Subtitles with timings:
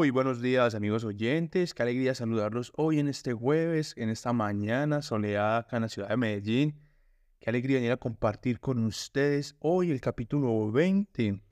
[0.00, 5.02] Muy buenos días amigos oyentes, qué alegría saludarlos hoy en este jueves, en esta mañana
[5.02, 6.80] soleada acá en la ciudad de Medellín.
[7.38, 11.42] Qué alegría venir a compartir con ustedes hoy el capítulo 20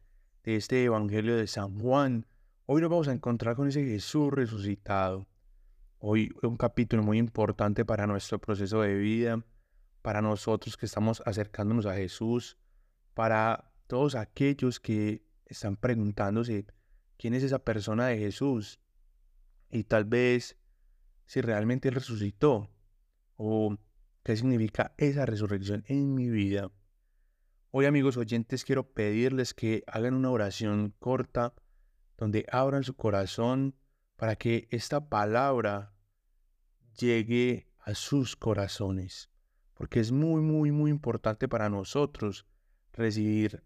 [0.45, 2.25] de este Evangelio de San Juan.
[2.65, 5.27] Hoy nos vamos a encontrar con ese Jesús resucitado.
[5.99, 9.45] Hoy un capítulo muy importante para nuestro proceso de vida,
[10.01, 12.57] para nosotros que estamos acercándonos a Jesús,
[13.13, 16.65] para todos aquellos que están preguntándose
[17.19, 18.81] quién es esa persona de Jesús
[19.71, 20.57] y tal vez
[21.27, 22.71] si realmente Él resucitó
[23.37, 23.77] o
[24.23, 26.71] qué significa esa resurrección en mi vida.
[27.71, 31.55] Hoy amigos oyentes quiero pedirles que hagan una oración corta
[32.17, 33.77] donde abran su corazón
[34.17, 35.95] para que esta palabra
[36.99, 39.31] llegue a sus corazones,
[39.75, 42.47] porque es muy, muy, muy importante para nosotros
[42.93, 43.63] recibir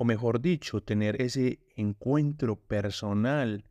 [0.00, 3.66] o mejor dicho, tener ese encuentro personal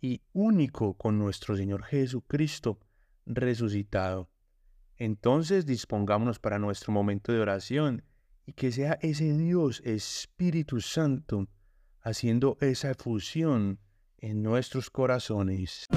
[0.00, 2.78] y único con nuestro Señor Jesucristo
[3.26, 4.30] resucitado.
[4.98, 8.04] Entonces dispongámonos para nuestro momento de oración
[8.46, 11.48] y que sea ese Dios Espíritu Santo
[12.02, 13.80] haciendo esa fusión
[14.18, 15.88] en nuestros corazones.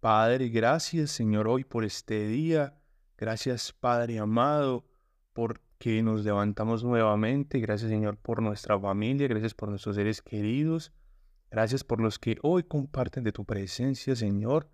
[0.00, 2.80] Padre, gracias Señor hoy por este día
[3.16, 4.84] Gracias Padre amado
[5.32, 7.60] porque nos levantamos nuevamente.
[7.60, 9.28] Gracias Señor por nuestra familia.
[9.28, 10.92] Gracias por nuestros seres queridos.
[11.50, 14.68] Gracias por los que hoy comparten de tu presencia, Señor,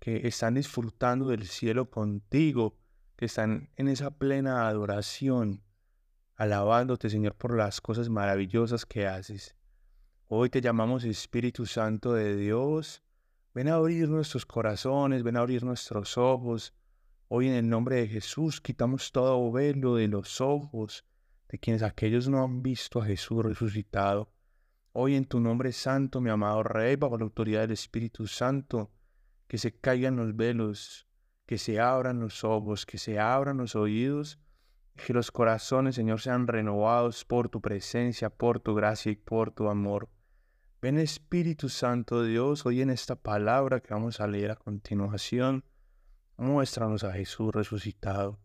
[0.00, 2.76] que están disfrutando del cielo contigo,
[3.14, 5.62] que están en esa plena adoración,
[6.34, 9.54] alabándote, Señor, por las cosas maravillosas que haces.
[10.26, 13.02] Hoy te llamamos Espíritu Santo de Dios.
[13.54, 16.74] Ven a abrir nuestros corazones, ven a abrir nuestros ojos,
[17.36, 21.04] Hoy en el nombre de Jesús quitamos todo velo de los ojos
[21.48, 24.30] de quienes aquellos no han visto a Jesús resucitado.
[24.92, 28.92] Hoy en tu nombre santo, mi amado Rey, bajo la autoridad del Espíritu Santo,
[29.48, 31.08] que se caigan los velos,
[31.44, 34.38] que se abran los ojos, que se abran los oídos,
[34.94, 39.68] que los corazones, Señor, sean renovados por tu presencia, por tu gracia y por tu
[39.68, 40.08] amor.
[40.80, 45.64] Ven Espíritu Santo Dios, hoy en esta palabra que vamos a leer a continuación,
[46.36, 48.40] Muéstranos a Jesús resucitado.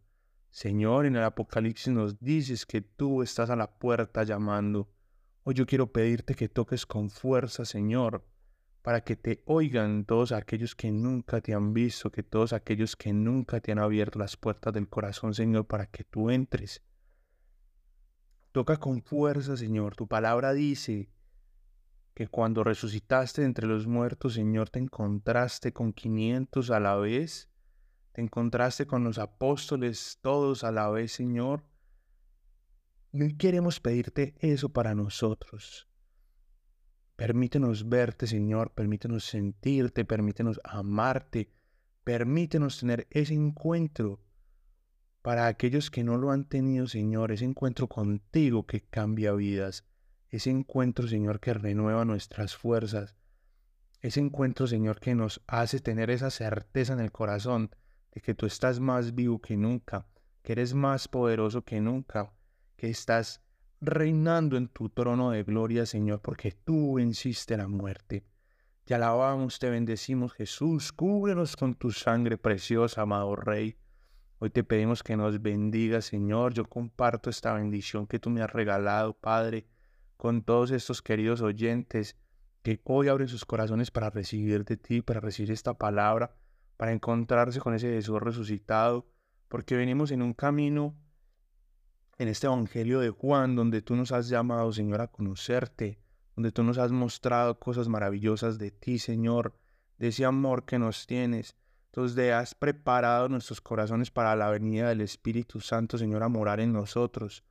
[0.52, 4.92] Señor, en el Apocalipsis nos dices que tú estás a la puerta llamando.
[5.44, 8.24] Hoy yo quiero pedirte que toques con fuerza, Señor,
[8.84, 13.12] para que te oigan todos aquellos que nunca te han visto, que todos aquellos que
[13.12, 16.84] nunca te han abierto las puertas del corazón, Señor, para que tú entres.
[18.52, 19.96] Toca con fuerza, Señor.
[19.96, 21.10] Tu palabra dice
[22.14, 27.49] que cuando resucitaste entre los muertos, Señor, te encontraste con quinientos a la vez
[28.12, 31.64] te encontraste con los apóstoles todos a la vez, Señor.
[33.12, 35.88] Y queremos pedirte eso para nosotros.
[37.16, 41.52] Permítenos verte, Señor, permítenos sentirte, permítenos amarte,
[42.04, 44.22] permítenos tener ese encuentro
[45.22, 49.86] para aquellos que no lo han tenido, Señor, ese encuentro contigo que cambia vidas,
[50.30, 53.16] ese encuentro, Señor, que renueva nuestras fuerzas,
[54.02, 57.72] ese encuentro, Señor, que nos hace tener esa certeza en el corazón
[58.12, 60.08] de que tú estás más vivo que nunca,
[60.42, 62.34] que eres más poderoso que nunca,
[62.76, 63.42] que estás
[63.82, 68.26] reinando en tu trono de gloria, Señor, porque tú venciste la muerte.
[68.86, 73.78] Te alabamos, te bendecimos, Jesús, cúbrenos con tu sangre preciosa, amado Rey.
[74.40, 76.54] Hoy te pedimos que nos bendiga, Señor.
[76.54, 79.68] Yo comparto esta bendición que tú me has regalado, Padre,
[80.18, 82.18] con todos estos queridos oyentes
[82.64, 86.36] que hoy abren sus corazones para recibir de ti, para recibir esta palabra
[86.80, 89.06] para encontrarse con ese Jesús resucitado,
[89.50, 90.96] porque venimos en un camino
[92.18, 96.00] en este Evangelio de Juan, donde tú nos has llamado, Señor, a conocerte,
[96.38, 99.60] donde tú nos has mostrado cosas maravillosas de ti, Señor,
[99.98, 101.58] de ese amor que nos tienes,
[101.92, 106.72] donde has preparado nuestros corazones para la venida del Espíritu Santo, Señor, a morar en
[106.72, 107.44] nosotros,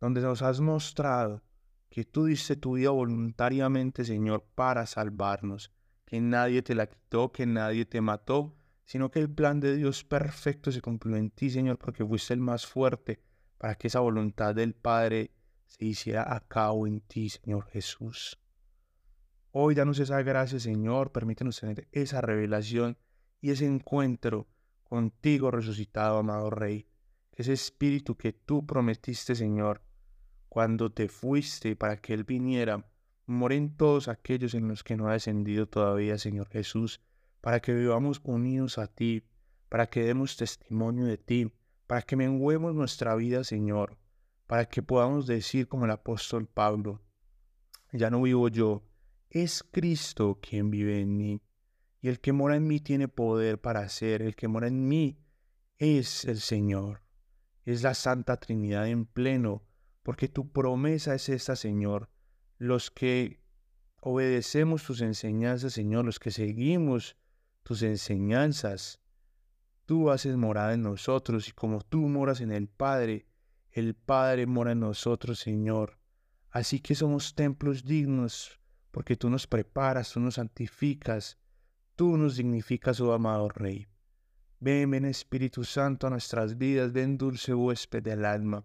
[0.00, 1.42] donde nos has mostrado
[1.90, 5.72] que tú diste tu vida voluntariamente, Señor, para salvarnos,
[6.04, 8.54] que nadie te la quitó, que nadie te mató,
[8.88, 12.40] sino que el plan de Dios perfecto se cumplió en ti, Señor, porque fuiste el
[12.40, 13.20] más fuerte
[13.58, 15.30] para que esa voluntad del Padre
[15.66, 18.40] se hiciera a cabo en ti, Señor Jesús.
[19.50, 22.96] Hoy danos esa gracia, Señor, permítenos tener esa revelación
[23.42, 24.48] y ese encuentro
[24.84, 26.88] contigo resucitado, amado Rey.
[27.32, 29.82] Ese espíritu que tú prometiste, Señor,
[30.48, 32.90] cuando te fuiste para que Él viniera,
[33.26, 37.02] moren todos aquellos en los que no ha descendido todavía, Señor Jesús,
[37.40, 39.24] para que vivamos unidos a ti,
[39.68, 41.52] para que demos testimonio de ti,
[41.86, 43.96] para que menguemos nuestra vida, Señor,
[44.46, 47.02] para que podamos decir como el apóstol Pablo,
[47.92, 48.82] ya no vivo yo,
[49.30, 51.42] es Cristo quien vive en mí.
[52.00, 55.18] Y el que mora en mí tiene poder para hacer, el que mora en mí
[55.78, 57.02] es el Señor,
[57.64, 59.62] es la Santa Trinidad en pleno,
[60.02, 62.08] porque tu promesa es esta, Señor.
[62.56, 63.40] Los que
[64.00, 67.16] obedecemos tus enseñanzas, Señor, los que seguimos
[67.68, 68.98] tus enseñanzas,
[69.84, 73.26] tú haces morada en nosotros y como tú moras en el Padre,
[73.72, 75.98] el Padre mora en nosotros, Señor.
[76.48, 78.58] Así que somos templos dignos,
[78.90, 81.36] porque tú nos preparas, tú nos santificas,
[81.94, 83.86] tú nos dignificas, oh amado Rey.
[84.60, 88.64] Ven, ven Espíritu Santo a nuestras vidas, ven dulce huésped del alma.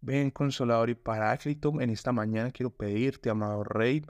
[0.00, 4.06] Ven consolador y paráclito, en esta mañana quiero pedirte, amado Rey,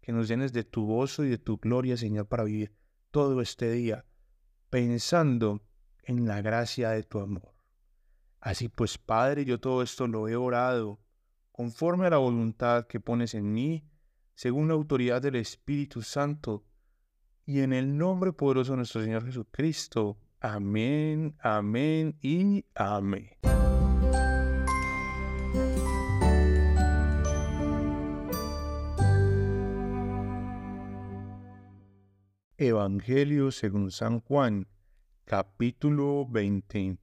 [0.00, 2.72] que nos llenes de tu gozo y de tu gloria, Señor, para vivir
[3.16, 4.04] todo este día,
[4.68, 5.62] pensando
[6.02, 7.54] en la gracia de tu amor.
[8.42, 11.00] Así pues, Padre, yo todo esto lo he orado
[11.50, 13.88] conforme a la voluntad que pones en mí,
[14.34, 16.66] según la autoridad del Espíritu Santo,
[17.46, 20.18] y en el nombre poderoso de nuestro Señor Jesucristo.
[20.38, 23.30] Amén, amén y amén.
[32.58, 34.66] Evangelio según San Juan,
[35.26, 36.96] capítulo 20.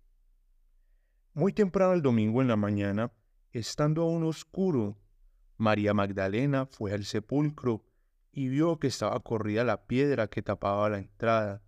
[1.35, 3.11] Muy temprano el domingo en la mañana,
[3.51, 4.97] estando aún oscuro,
[5.57, 7.85] María Magdalena fue al sepulcro
[8.31, 11.61] y vio que estaba corrida la piedra que tapaba la entrada.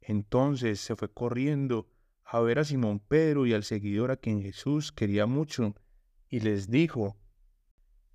[0.00, 1.88] Entonces se fue corriendo
[2.24, 5.76] a ver a Simón Pedro y al seguidor a quien Jesús quería mucho,
[6.28, 7.16] y les dijo,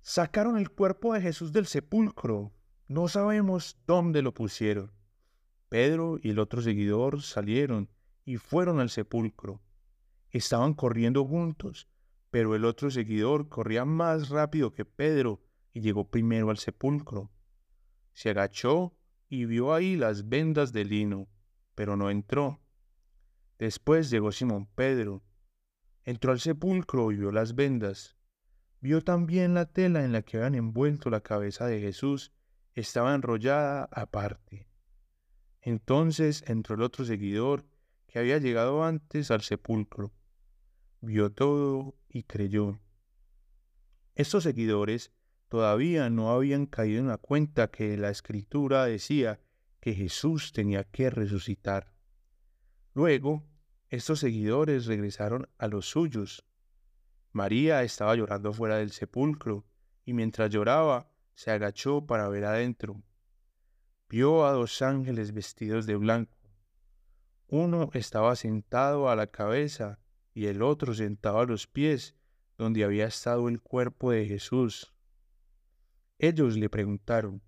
[0.02, 2.52] Sacaron el cuerpo de Jesús del sepulcro,
[2.94, 4.92] no sabemos dónde lo pusieron.
[5.68, 7.90] Pedro y el otro seguidor salieron
[8.24, 9.60] y fueron al sepulcro
[10.38, 11.88] estaban corriendo juntos,
[12.30, 15.40] pero el otro seguidor corría más rápido que Pedro
[15.72, 17.30] y llegó primero al sepulcro.
[18.12, 18.96] Se agachó
[19.28, 21.28] y vio ahí las vendas de lino,
[21.76, 22.60] pero no entró.
[23.58, 25.22] Después llegó Simón Pedro.
[26.02, 28.16] Entró al sepulcro y vio las vendas.
[28.80, 32.32] Vio también la tela en la que habían envuelto la cabeza de Jesús,
[32.74, 34.68] estaba enrollada aparte.
[35.60, 37.64] Entonces entró el otro seguidor
[38.06, 40.12] que había llegado antes al sepulcro
[41.04, 42.80] vio todo y creyó.
[44.14, 45.12] Estos seguidores
[45.48, 49.40] todavía no habían caído en la cuenta que la escritura decía
[49.80, 51.92] que Jesús tenía que resucitar.
[52.94, 53.44] Luego,
[53.90, 56.46] estos seguidores regresaron a los suyos.
[57.32, 59.66] María estaba llorando fuera del sepulcro,
[60.04, 63.02] y mientras lloraba, se agachó para ver adentro.
[64.08, 66.38] Vio a dos ángeles vestidos de blanco.
[67.48, 69.98] Uno estaba sentado a la cabeza
[70.32, 72.14] y el otro sentado a los pies
[72.56, 74.94] donde había estado el cuerpo de Jesús.
[76.18, 77.42] Ellos le preguntaron,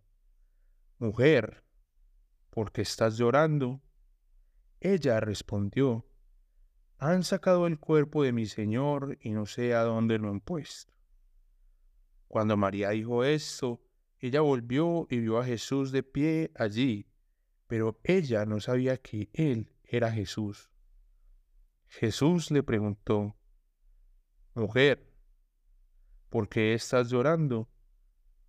[0.98, 1.62] Mujer,
[2.50, 3.80] ¿por qué estás llorando?
[4.80, 6.06] Ella respondió,
[6.98, 10.95] Han sacado el cuerpo de mi Señor y no sé a dónde lo han puesto.
[12.36, 13.80] Cuando María dijo esto,
[14.18, 17.08] ella volvió y vio a Jesús de pie allí,
[17.66, 20.70] pero ella no sabía que Él era Jesús.
[21.88, 23.34] Jesús le preguntó,
[24.52, 25.10] Mujer,
[26.28, 27.70] ¿por qué estás llorando?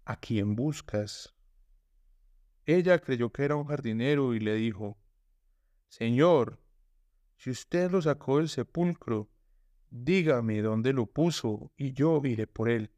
[0.03, 1.33] ¿A quién buscas?
[2.65, 4.97] Ella creyó que era un jardinero y le dijo,
[5.87, 6.59] Señor,
[7.37, 9.29] si usted lo sacó del sepulcro,
[9.89, 12.91] dígame dónde lo puso y yo iré por él.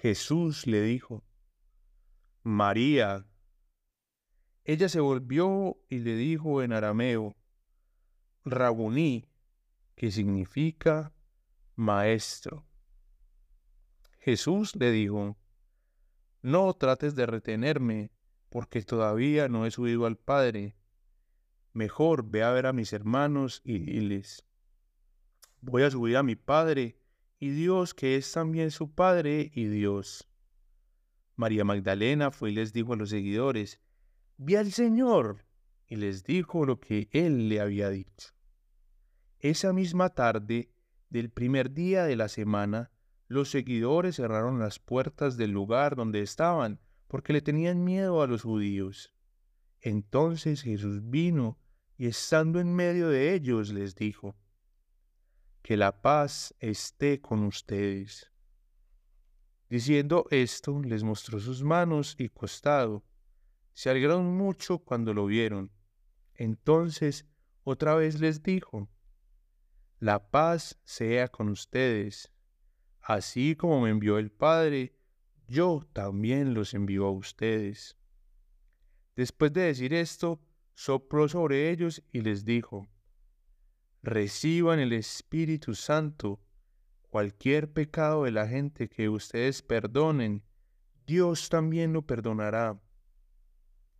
[0.00, 1.24] Jesús le dijo,
[2.44, 3.26] María.
[4.64, 7.34] Ella se volvió y le dijo en arameo,
[8.44, 9.28] Rabuní,
[9.96, 11.12] que significa
[11.74, 12.64] maestro.
[14.20, 15.36] Jesús le dijo,
[16.42, 18.12] no trates de retenerme,
[18.50, 20.76] porque todavía no he subido al Padre.
[21.72, 24.46] Mejor ve a ver a mis hermanos y diles,
[25.60, 27.00] voy a subir a mi Padre
[27.38, 30.28] y Dios que es también su Padre y Dios.
[31.36, 33.80] María Magdalena fue y les dijo a los seguidores,
[34.36, 35.44] vi al Señor,
[35.86, 38.34] y les dijo lo que él le había dicho.
[39.38, 40.70] Esa misma tarde
[41.10, 42.90] del primer día de la semana,
[43.28, 48.42] los seguidores cerraron las puertas del lugar donde estaban, porque le tenían miedo a los
[48.42, 49.14] judíos.
[49.80, 51.58] Entonces Jesús vino
[51.96, 54.36] y estando en medio de ellos les dijo,
[55.68, 58.32] Que la paz esté con ustedes.
[59.68, 63.04] Diciendo esto, les mostró sus manos y costado.
[63.74, 65.70] Se alegraron mucho cuando lo vieron.
[66.32, 67.26] Entonces
[67.64, 68.88] otra vez les dijo,
[69.98, 72.32] La paz sea con ustedes.
[73.02, 74.96] Así como me envió el Padre,
[75.48, 77.98] yo también los envío a ustedes.
[79.16, 80.40] Después de decir esto,
[80.72, 82.88] sopló sobre ellos y les dijo,
[84.02, 86.40] reciban el Espíritu Santo.
[87.10, 90.42] Cualquier pecado de la gente que ustedes perdonen,
[91.06, 92.80] Dios también lo perdonará.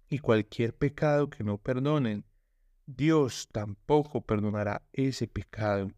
[0.08, 2.24] Y cualquier pecado que no perdonen,
[2.86, 5.90] Dios tampoco perdonará ese pecado.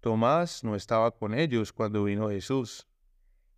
[0.00, 2.86] Tomás no estaba con ellos cuando vino Jesús.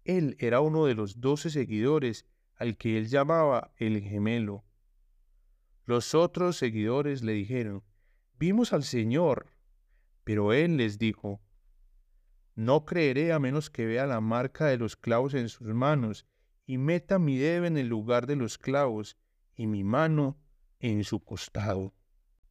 [0.04, 4.64] Él era uno de los doce seguidores al que él llamaba el gemelo.
[5.84, 7.82] Los otros seguidores le dijeron,
[8.42, 9.46] vimos al Señor.
[10.24, 11.40] Pero él les dijo,
[12.56, 16.26] no creeré a menos que vea la marca de los clavos en sus manos
[16.66, 19.16] y meta mi dedo en el lugar de los clavos
[19.54, 20.40] y mi mano
[20.80, 21.94] en su costado.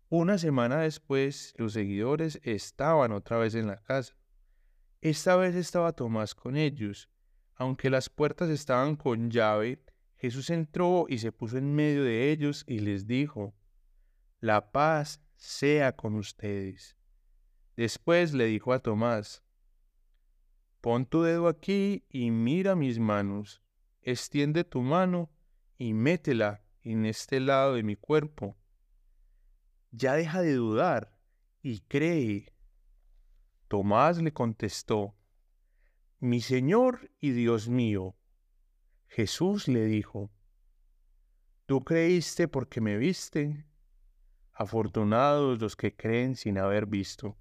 [0.07, 4.15] Una semana después, los seguidores estaban otra vez en la casa.
[5.01, 7.09] Esta vez estaba Tomás con ellos.
[7.55, 9.83] Aunque las puertas estaban con llave,
[10.15, 13.53] Jesús entró y se puso en medio de ellos y les dijo,
[14.39, 16.95] La paz sea con ustedes.
[17.75, 19.43] Después le dijo a Tomás,
[20.81, 23.63] Pon tu dedo aquí y mira mis manos.
[24.03, 25.31] Extiende tu mano
[25.79, 28.55] y métela en este lado de mi cuerpo.
[29.89, 31.17] Ya deja de dudar
[31.63, 32.53] y cree.
[33.67, 35.15] Tomás le contestó,
[36.19, 38.15] Mi Señor y Dios mío.
[39.07, 40.29] Jesús le dijo,
[41.65, 43.65] Tú creíste porque me viste.
[44.53, 47.37] Afortunados los que creen sin haber visto.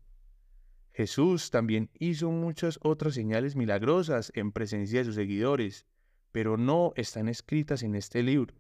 [0.93, 5.87] Jesús también hizo muchas otras señales milagrosas en presencia de sus seguidores,
[6.33, 8.55] pero no están escritas en este libro.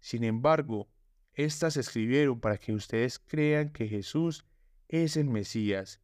[0.00, 0.88] Sin embargo,
[1.34, 4.44] estas se escribieron para que ustedes crean que Jesús
[4.88, 6.00] es el Mesías,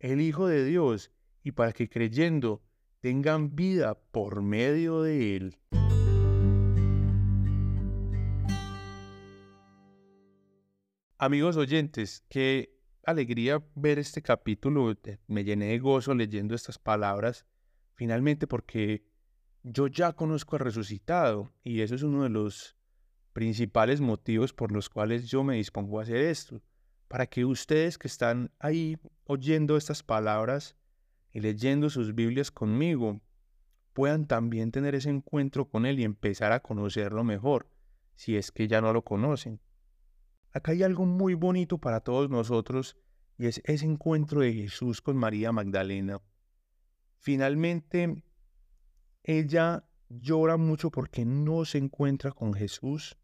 [0.00, 1.12] el Hijo de Dios,
[1.44, 2.62] y para que creyendo
[3.00, 5.58] tengan vida por medio de Él.
[11.24, 14.92] Amigos oyentes, qué alegría ver este capítulo.
[15.28, 17.46] Me llené de gozo leyendo estas palabras,
[17.94, 19.04] finalmente porque
[19.62, 22.76] yo ya conozco al resucitado y eso es uno de los
[23.32, 26.60] principales motivos por los cuales yo me dispongo a hacer esto,
[27.06, 30.74] para que ustedes que están ahí oyendo estas palabras
[31.30, 33.20] y leyendo sus Biblias conmigo,
[33.92, 37.68] puedan también tener ese encuentro con Él y empezar a conocerlo mejor,
[38.16, 39.60] si es que ya no lo conocen.
[40.52, 42.96] Acá hay algo muy bonito para todos nosotros
[43.38, 46.20] y es ese encuentro de Jesús con María Magdalena.
[47.18, 48.22] Finalmente,
[49.22, 53.16] ella llora mucho porque no se encuentra con Jesús.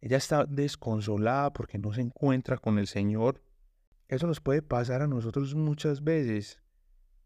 [0.00, 3.42] Ella está desconsolada porque no se encuentra con el Señor.
[4.08, 6.60] Eso nos puede pasar a nosotros muchas veces.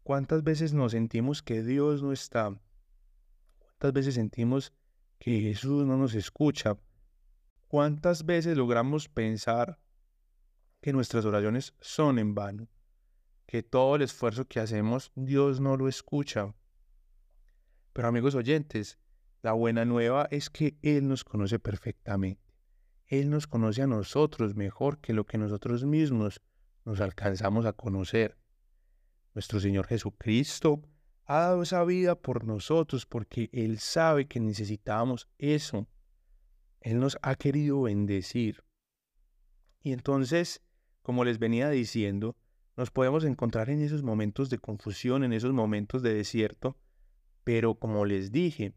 [0.03, 2.59] ¿Cuántas veces nos sentimos que Dios no está?
[3.59, 4.73] ¿Cuántas veces sentimos
[5.19, 6.77] que Jesús no nos escucha?
[7.71, 9.79] ¿Cuántas veces logramos pensar
[10.81, 12.67] que nuestras oraciones son en vano?
[13.45, 16.53] Que todo el esfuerzo que hacemos Dios no lo escucha.
[17.93, 18.99] Pero amigos oyentes,
[19.41, 22.43] la buena nueva es que Él nos conoce perfectamente.
[23.07, 26.41] Él nos conoce a nosotros mejor que lo que nosotros mismos
[26.83, 28.37] nos alcanzamos a conocer.
[29.33, 30.81] Nuestro Señor Jesucristo
[31.23, 35.87] ha dado esa vida por nosotros porque Él sabe que necesitamos eso.
[36.81, 38.63] Él nos ha querido bendecir.
[39.81, 40.61] Y entonces,
[41.01, 42.35] como les venía diciendo,
[42.75, 46.77] nos podemos encontrar en esos momentos de confusión, en esos momentos de desierto,
[47.43, 48.73] pero como les dije,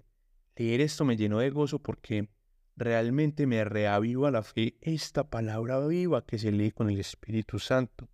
[0.57, 2.29] leer esto me llenó de gozo porque
[2.77, 8.09] realmente me reaviva la fe esta palabra viva que se lee con el Espíritu Santo.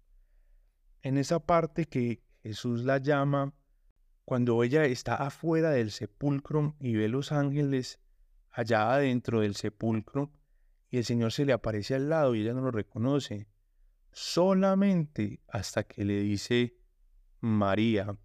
[1.03, 3.55] En esa parte que Jesús la llama,
[4.25, 7.99] cuando ella está afuera del sepulcro y ve los ángeles
[8.51, 10.33] allá adentro del sepulcro
[10.91, 13.47] y el Señor se le aparece al lado y ella no lo reconoce,
[14.13, 16.77] solamente hasta que le dice
[17.41, 18.17] María.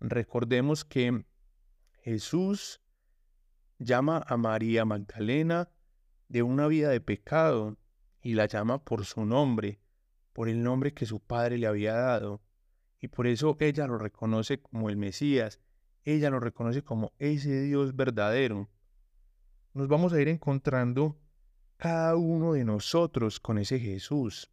[0.00, 1.24] Recordemos que
[2.02, 2.80] Jesús
[3.78, 5.68] llama a María Magdalena
[6.28, 7.76] de una vida de pecado
[8.22, 9.80] y la llama por su nombre,
[10.32, 12.42] por el nombre que su padre le había dado.
[13.00, 15.60] Y por eso ella lo reconoce como el Mesías,
[16.04, 18.70] ella lo reconoce como ese Dios verdadero
[19.74, 21.18] nos vamos a ir encontrando
[21.76, 24.50] cada uno de nosotros con ese Jesús.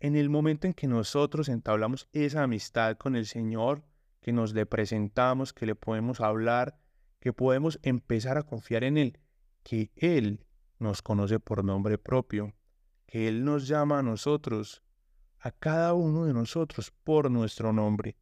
[0.00, 3.84] En el momento en que nosotros entablamos esa amistad con el Señor,
[4.20, 6.78] que nos le presentamos, que le podemos hablar,
[7.20, 9.18] que podemos empezar a confiar en Él,
[9.62, 10.44] que Él
[10.78, 12.52] nos conoce por nombre propio,
[13.06, 14.82] que Él nos llama a nosotros
[15.38, 18.16] a cada uno de nosotros por nuestro nombre.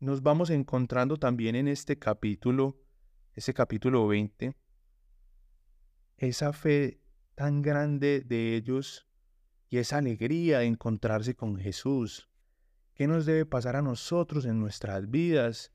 [0.00, 2.76] Nos vamos encontrando también en este capítulo,
[3.34, 4.56] ese capítulo 20,
[6.18, 7.00] esa fe
[7.34, 9.06] tan grande de ellos
[9.68, 12.28] y esa alegría de encontrarse con Jesús.
[12.94, 15.72] ¿Qué nos debe pasar a nosotros en nuestras vidas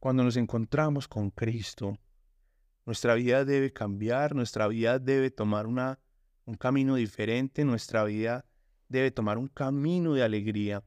[0.00, 1.96] cuando nos encontramos con Cristo?
[2.84, 6.00] Nuestra vida debe cambiar, nuestra vida debe tomar una,
[6.44, 8.44] un camino diferente, nuestra vida
[8.88, 10.82] debe tomar un camino de alegría.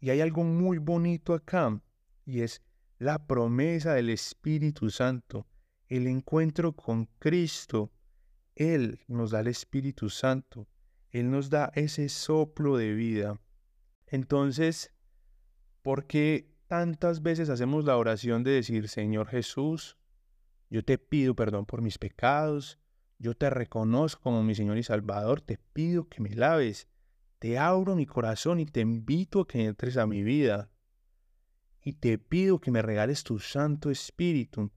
[0.00, 1.80] Y hay algo muy bonito acá,
[2.24, 2.62] y es
[2.98, 5.46] la promesa del Espíritu Santo,
[5.96, 7.92] el encuentro con Cristo.
[8.54, 10.66] Él nos da el Espíritu Santo,
[11.10, 13.40] Él nos da ese soplo de vida.
[14.06, 14.92] Entonces,
[15.82, 19.98] ¿por qué tantas veces hacemos la oración de decir, Señor Jesús,
[20.70, 22.78] yo te pido perdón por mis pecados,
[23.18, 26.88] yo te reconozco como mi Señor y Salvador, te pido que me laves,
[27.38, 30.70] te abro mi corazón y te invito a que entres a mi vida.
[31.84, 34.70] Y te pido que me regales tu Santo Espíritu,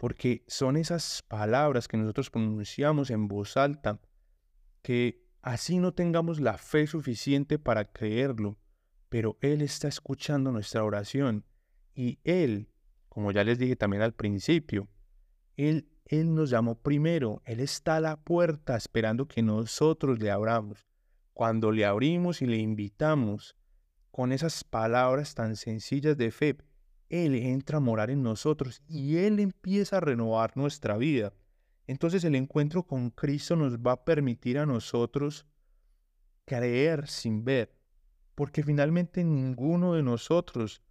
[0.00, 4.00] porque son esas palabras que nosotros pronunciamos en voz alta,
[4.80, 8.56] que así no tengamos la fe suficiente para creerlo,
[9.10, 11.44] pero Él está escuchando nuestra oración
[11.94, 12.70] y Él,
[13.10, 14.88] como ya les dije también al principio,
[15.58, 20.86] Él, Él nos llamó primero, Él está a la puerta esperando que nosotros le abramos.
[21.34, 23.54] Cuando le abrimos y le invitamos
[24.10, 26.56] con esas palabras tan sencillas de fe,
[27.10, 31.34] Él entra a morar en nosotros y Él empieza a renovar nuestra vida.
[31.86, 35.44] Entonces el encuentro con Cristo nos va a permitir a nosotros
[36.46, 37.74] creer sin ver,
[38.34, 40.82] porque finalmente ninguno de nosotros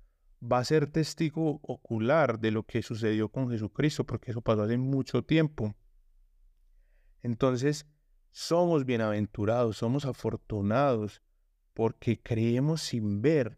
[0.41, 4.77] va a ser testigo ocular de lo que sucedió con Jesucristo, porque eso pasó hace
[4.77, 5.73] mucho tiempo.
[7.21, 7.85] Entonces,
[8.31, 11.21] somos bienaventurados, somos afortunados,
[11.73, 13.57] porque creemos sin ver.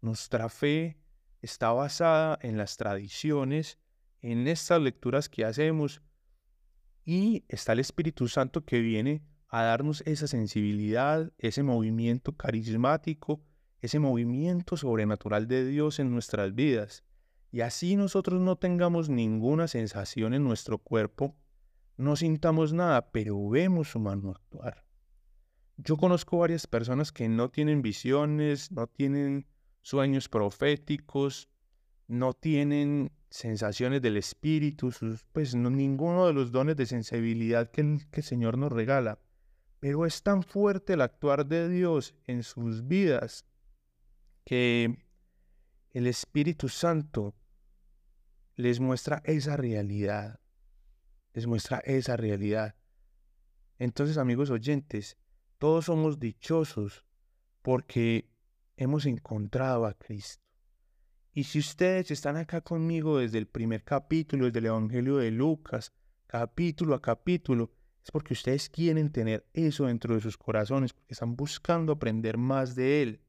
[0.00, 0.98] Nuestra fe
[1.44, 3.78] está basada en las tradiciones,
[4.22, 6.00] en estas lecturas que hacemos,
[7.04, 13.42] y está el Espíritu Santo que viene a darnos esa sensibilidad, ese movimiento carismático,
[13.80, 17.04] ese movimiento sobrenatural de Dios en nuestras vidas.
[17.52, 21.36] Y así nosotros no tengamos ninguna sensación en nuestro cuerpo,
[21.98, 24.84] no sintamos nada, pero vemos su mano actuar.
[25.76, 29.46] Yo conozco varias personas que no tienen visiones, no tienen
[29.84, 31.48] sueños proféticos,
[32.08, 34.92] no tienen sensaciones del espíritu,
[35.32, 39.20] pues no, ninguno de los dones de sensibilidad que el, que el Señor nos regala.
[39.78, 43.46] Pero es tan fuerte el actuar de Dios en sus vidas
[44.44, 44.98] que
[45.92, 47.36] el Espíritu Santo
[48.56, 50.40] les muestra esa realidad
[51.34, 52.76] les muestra esa realidad.
[53.78, 55.18] Entonces, amigos oyentes,
[55.58, 57.04] todos somos dichosos
[57.60, 58.30] porque
[58.76, 60.42] hemos encontrado a Cristo.
[61.32, 65.92] Y si ustedes están acá conmigo desde el primer capítulo, desde el Evangelio de Lucas,
[66.26, 67.72] capítulo a capítulo,
[68.04, 72.74] es porque ustedes quieren tener eso dentro de sus corazones, porque están buscando aprender más
[72.74, 73.20] de Él.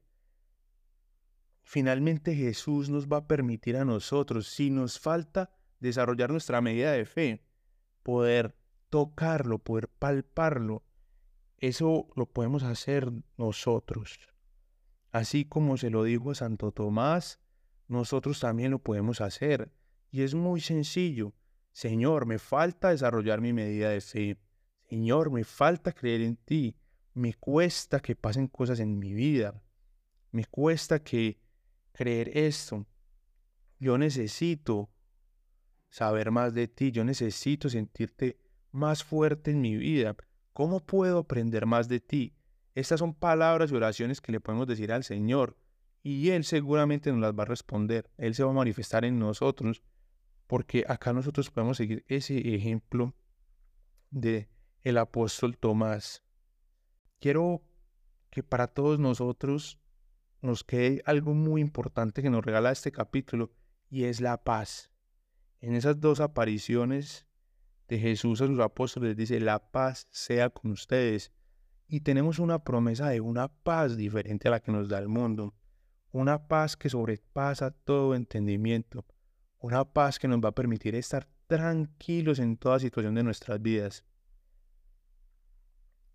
[1.64, 7.06] Finalmente Jesús nos va a permitir a nosotros, si nos falta desarrollar nuestra medida de
[7.06, 7.44] fe,
[8.04, 8.56] poder
[8.90, 10.84] tocarlo, poder palparlo,
[11.58, 14.20] eso lo podemos hacer nosotros.
[15.16, 17.40] Así como se lo dijo a Santo Tomás,
[17.88, 19.72] nosotros también lo podemos hacer.
[20.12, 21.34] Y es muy sencillo.
[21.72, 24.38] Señor, me falta desarrollar mi medida de fe.
[24.90, 26.76] Señor, me falta creer en ti.
[27.14, 29.64] Me cuesta que pasen cosas en mi vida.
[30.32, 31.40] Me cuesta que
[31.94, 32.86] creer esto.
[33.80, 34.90] Yo necesito
[35.88, 38.38] saber más de ti, yo necesito sentirte
[38.74, 40.14] más fuerte en mi vida.
[40.52, 42.36] ¿Cómo puedo aprender más de ti?
[42.76, 45.58] Estas son palabras y oraciones que le podemos decir al Señor
[46.04, 48.12] y Él seguramente nos las va a responder.
[48.18, 49.82] Él se va a manifestar en nosotros
[50.46, 53.16] porque acá nosotros podemos seguir ese ejemplo
[54.12, 54.48] de
[54.84, 56.22] el apóstol Tomás.
[57.20, 57.64] Quiero
[58.30, 59.80] que para todos nosotros
[60.42, 63.52] nos quede algo muy importante que nos regala este capítulo
[63.90, 64.92] y es la paz
[65.66, 67.26] en esas dos apariciones
[67.88, 71.32] de Jesús a sus apóstoles dice, la paz sea con ustedes.
[71.88, 75.54] Y tenemos una promesa de una paz diferente a la que nos da el mundo.
[76.12, 79.06] Una paz que sobrepasa todo entendimiento.
[79.60, 84.04] Una paz que nos va a permitir estar tranquilos en toda situación de nuestras vidas.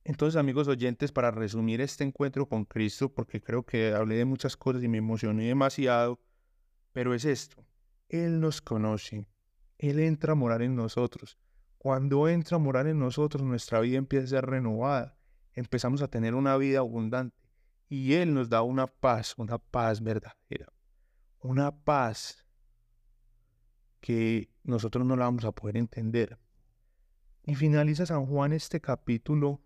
[0.03, 4.57] Entonces, amigos oyentes, para resumir este encuentro con Cristo, porque creo que hablé de muchas
[4.57, 6.19] cosas y me emocioné demasiado,
[6.93, 7.65] pero es esto.
[8.09, 9.27] Él nos conoce,
[9.79, 11.39] él entra a morar en nosotros.
[11.79, 15.20] Cuando entra a morar en nosotros, nuestra vida empieza a ser renovada.
[15.55, 17.37] Empezamos a tener una vida abundante.
[17.89, 20.73] y Él nos da una paz, una paz verdadera,
[21.41, 22.47] una paz
[24.01, 26.39] que nosotros no la vamos a poder entender.
[27.45, 29.61] Y finaliza San Juan este capítulo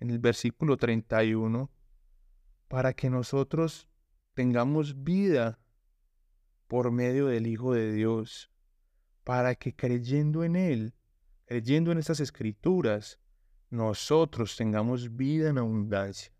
[0.00, 1.70] en el versículo 31
[2.68, 3.88] para que nosotros
[4.34, 5.58] tengamos vida
[6.66, 8.50] por medio del Hijo de Dios,
[9.24, 10.94] para que creyendo en Él,
[11.44, 13.20] creyendo en estas escrituras,
[13.72, 16.30] nosotros tengamos vida en abundancia.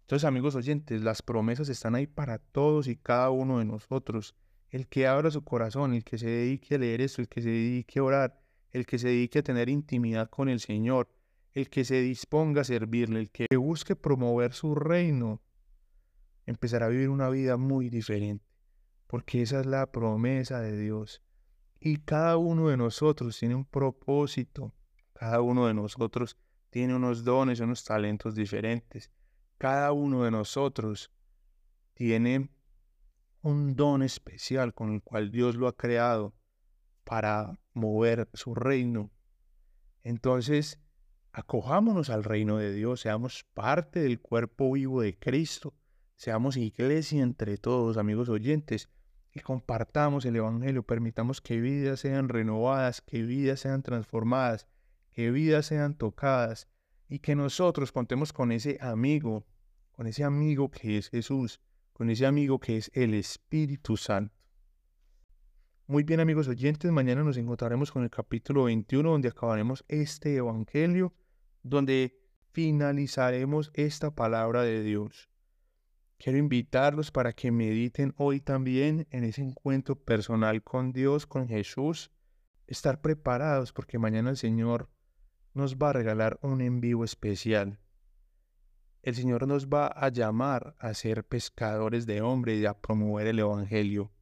[0.00, 4.34] Entonces, amigos oyentes, las promesas están ahí para todos y cada uno de nosotros.
[4.70, 7.50] El que abra su corazón, el que se dedique a leer esto, el que se
[7.50, 11.10] dedique a orar, el que se dedique a tener intimidad con el Señor,
[11.52, 15.42] el que se disponga a servirle, el que busque promover su reino,
[16.46, 18.46] empezará a vivir una vida muy diferente,
[19.06, 21.20] porque esa es la promesa de Dios.
[21.78, 24.72] Y cada uno de nosotros tiene un propósito,
[25.22, 26.36] cada uno de nosotros
[26.70, 29.08] tiene unos dones, unos talentos diferentes.
[29.56, 31.12] Cada uno de nosotros
[31.94, 32.50] tiene
[33.40, 36.34] un don especial con el cual Dios lo ha creado
[37.04, 39.12] para mover su reino.
[40.02, 40.80] Entonces,
[41.30, 45.72] acojámonos al reino de Dios, seamos parte del cuerpo vivo de Cristo,
[46.16, 48.88] seamos iglesia entre todos, amigos oyentes,
[49.32, 54.66] y compartamos el Evangelio, permitamos que vidas sean renovadas, que vidas sean transformadas,
[55.12, 56.68] que vidas sean tocadas,
[57.08, 59.46] y que nosotros contemos con ese amigo,
[59.90, 61.60] con ese amigo que es Jesús,
[61.92, 64.34] con ese amigo que es el Espíritu Santo.
[65.86, 71.12] Muy bien amigos oyentes, mañana nos encontraremos con el capítulo 21 donde acabaremos este Evangelio
[71.62, 72.18] donde
[72.52, 75.28] finalizaremos esta palabra de Dios.
[76.18, 82.10] Quiero invitarlos para que mediten hoy también en ese encuentro personal con Dios, con Jesús.
[82.66, 84.88] Estar preparados porque mañana el Señor
[85.54, 87.78] nos va a regalar un envío especial.
[89.02, 93.40] El Señor nos va a llamar a ser pescadores de hombres y a promover el
[93.40, 94.12] Evangelio.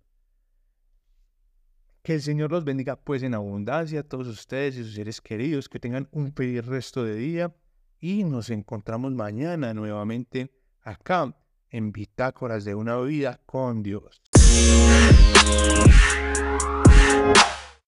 [2.02, 5.68] Que el Señor los bendiga pues en abundancia a todos ustedes y sus seres queridos,
[5.68, 7.54] que tengan un feliz resto de día
[8.00, 10.50] y nos encontramos mañana nuevamente
[10.82, 11.36] acá
[11.68, 14.22] en Bitácoras de una vida con Dios.